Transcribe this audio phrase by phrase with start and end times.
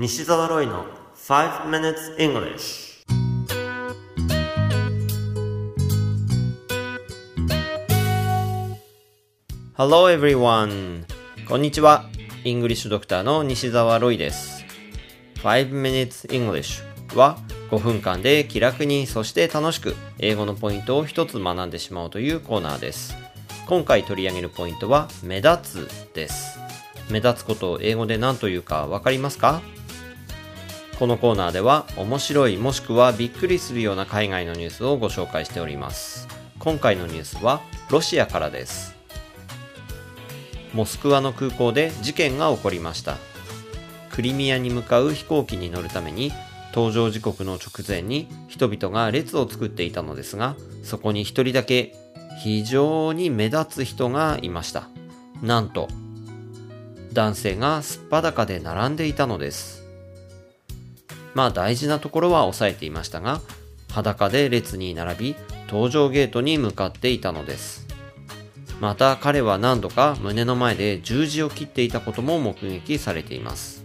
[0.00, 0.84] 西澤ロイの
[1.16, 3.04] 5 minutes English
[9.76, 11.04] Hello everyone
[11.48, 12.04] こんにちは。
[12.44, 14.64] イングリッシュドクターの西澤ロイです。
[15.38, 16.84] 5 minutes English
[17.16, 17.36] は
[17.72, 23.16] 5分間で気楽にそして楽しく英語のポイントを一つ学んでしまおうというコーナーです。
[23.66, 26.56] 今回取り上げるポイントは目立つです。
[27.10, 29.60] 目立つことを英語で何というかわかりますか？
[30.98, 36.26] このコーナーでは面白いもしくはびっくりするような海外のニュースをご紹介しております。
[36.58, 38.96] 今回のニュースはロシアからです。
[40.74, 43.16] モスクワの空港で事件が起こりました。
[44.10, 46.32] クリミアに向かう飛行機に乗るために
[46.72, 51.94] 搭乗時刻の直前に人々が列を作っていたのですがそこに一人だけ
[52.42, 54.88] 非常に目立つ人がいました。
[55.42, 55.86] なんと
[57.12, 59.87] 男性がすっぱだかで並んでいたのです。
[61.34, 63.40] まあ大事なところは抑えていましたが
[63.92, 65.36] 裸で列に並び
[65.68, 67.86] 搭乗ゲートに向かっていたのです。
[68.80, 73.84] また彼は何度か胸の前で十字を切っていたことも目撃されています。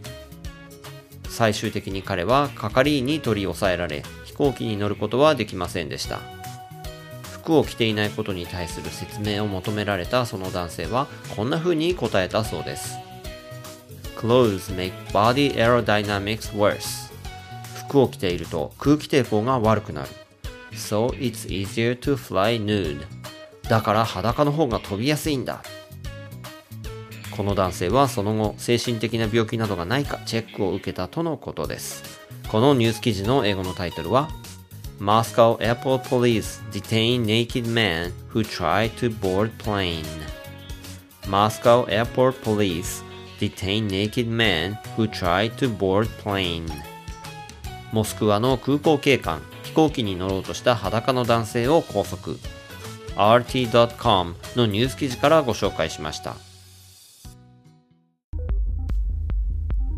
[1.28, 6.20] 最終的に彼は係員に取り押さえられ飛行機に乗ることはできませんでした。
[7.24, 12.96] 服を着ていないことに対する説明を求められたその男性はこんな風に答えたそうです。
[14.16, 17.13] Clothes make body aerodynamics worse.
[17.88, 20.10] 服を着ていると空気抵抗が悪くなる
[20.74, 23.06] So it's easier to fly nude
[23.70, 25.64] だから裸の方が飛びやすいんだ
[27.36, 34.30] この男性はその後精神的な病気などがないかチェックを受けたとのことですこのニュース記事の英語のタイトルは
[35.00, 40.06] Moscow airport police detain naked man who tried to board plane
[41.28, 43.04] Moscow airport police
[43.40, 46.68] detain naked man who tried to board plane
[47.94, 52.34] モスクワの空港警官飛行機に乗ろうとした裸の男性を拘束
[53.16, 56.36] RT.com のニュース記事からご紹介しました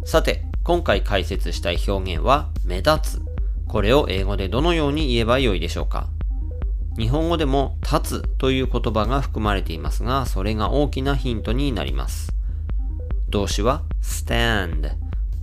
[0.05, 3.21] さて、今回解説したい表現は、目立つ。
[3.67, 6.07] これを英語でどのように言えばよいでしょうか
[6.95, 12.31] 日本語でも、立つという言葉が含まれていますが、それが大きなヒントになります。
[13.29, 14.91] 動詞は stand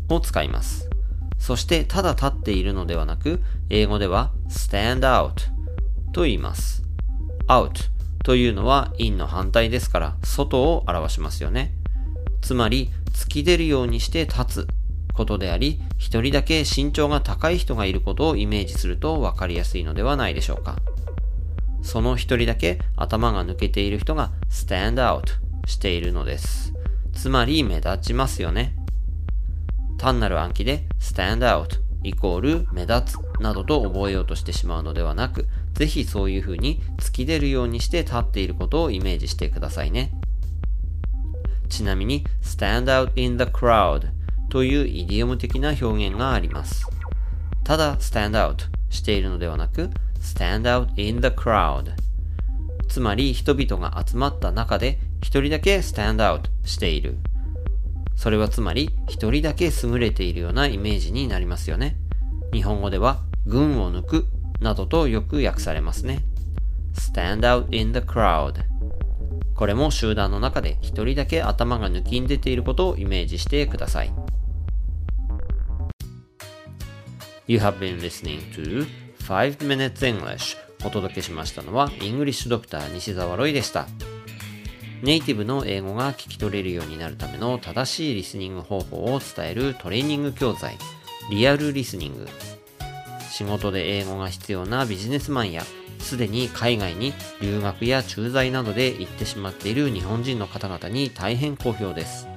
[0.08, 0.91] を使います。
[1.38, 5.32] そして、ただ立っているのではなく、英語では stand out
[6.12, 6.82] と言います。
[7.48, 7.91] out
[8.25, 11.75] というのは in の反対ですから、外を表しますよね。
[12.41, 14.69] つまり、突き出るようにして立つ
[15.12, 20.76] ことであり、一人だけ身長が高い人がいることをイメージすると分かりやすいのではないでしょうか。
[21.82, 25.22] その一人だけ頭が抜けている人が stand out
[25.66, 26.72] しているのです。
[27.12, 28.75] つまり目立ちますよね。
[30.02, 40.10] 単なる暗記で stand out イコール目立つなどと覚えようとしてしまうのではなく、ぜひそういう風に突き出るようにして立っていることをイメージしてくださいね。
[41.68, 44.08] ちなみに stand out in the crowd
[44.50, 46.84] というイディオム的な表現があります。
[47.62, 49.88] ただ stand out しているのではなく
[50.20, 51.92] stand out in the crowd
[52.88, 57.19] つまり人々が集まった中で一人だけ stand out している。
[58.22, 61.96] それはつまり一人だけ優れているようなイメージになりますよね。
[62.52, 64.26] 日本語では群を抜く
[64.60, 66.20] などとよく訳されますね。
[66.94, 68.62] stand out in the crowd
[69.56, 74.12] これも集団の中で一人だけ頭が抜きん出ていることをイメージしてください。
[77.48, 78.86] You have been listening to
[79.26, 80.56] 5 Minutes English
[80.86, 83.88] お届けしましたのはイングリッシュドクター西澤ロイでした。
[85.02, 90.78] ネイティブの英語が聞き取れるようになるための正しいリスニング方法を伝えるトレーニング教材
[91.30, 92.28] リアルリスニング
[93.30, 95.62] 仕事で英語が必要なビジネスマンや
[95.98, 102.28] すでに海外に留学や駐在などで行ってしまっている日本人の方々に大変好評です。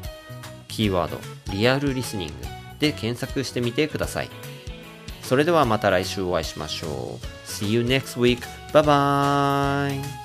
[0.67, 1.19] キーワード、
[1.51, 2.33] リアルリスニング
[2.79, 4.29] で検索してみてください。
[5.21, 7.47] それではまた来週お会いしましょう。
[7.47, 8.39] See you next week.
[8.71, 10.24] Bye bye!